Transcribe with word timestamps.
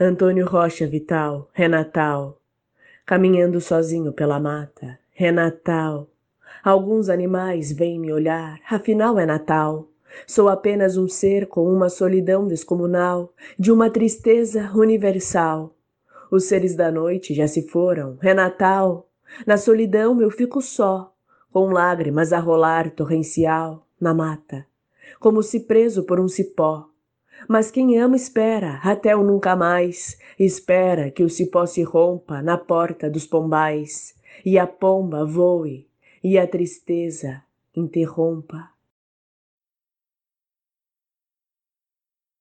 Antônio 0.00 0.46
Rocha 0.46 0.86
Vital, 0.86 1.50
Renatal, 1.52 2.40
caminhando 3.04 3.60
sozinho 3.60 4.12
pela 4.12 4.38
mata, 4.38 4.96
Renatal. 5.10 6.06
Alguns 6.62 7.08
animais 7.08 7.72
vêm 7.72 7.98
me 7.98 8.12
olhar, 8.12 8.60
afinal 8.70 9.18
é 9.18 9.26
Natal. 9.26 9.88
Sou 10.24 10.48
apenas 10.48 10.96
um 10.96 11.08
ser 11.08 11.48
com 11.48 11.64
uma 11.64 11.88
solidão 11.88 12.46
descomunal, 12.46 13.34
de 13.58 13.72
uma 13.72 13.90
tristeza 13.90 14.70
universal. 14.72 15.74
Os 16.30 16.44
seres 16.44 16.76
da 16.76 16.92
noite 16.92 17.34
já 17.34 17.48
se 17.48 17.62
foram, 17.62 18.16
é 18.22 18.32
Natal. 18.32 19.08
Na 19.44 19.56
solidão 19.56 20.22
eu 20.22 20.30
fico 20.30 20.62
só, 20.62 21.12
com 21.52 21.72
lágrimas 21.72 22.32
a 22.32 22.38
rolar 22.38 22.88
torrencial 22.92 23.84
na 24.00 24.14
mata, 24.14 24.64
como 25.18 25.42
se 25.42 25.58
preso 25.58 26.04
por 26.04 26.20
um 26.20 26.28
cipó. 26.28 26.88
Mas 27.46 27.70
quem 27.70 27.98
ama 27.98 28.16
espera 28.16 28.80
até 28.82 29.14
o 29.14 29.22
nunca 29.22 29.54
mais, 29.54 30.18
espera 30.38 31.10
que 31.10 31.22
o 31.22 31.30
cipó 31.30 31.66
se 31.66 31.82
rompa 31.82 32.42
na 32.42 32.56
porta 32.56 33.10
dos 33.10 33.26
pombais, 33.26 34.14
e 34.44 34.58
a 34.58 34.66
pomba 34.66 35.24
voe, 35.24 35.86
e 36.22 36.38
a 36.38 36.46
tristeza 36.46 37.42
interrompa. 37.76 38.77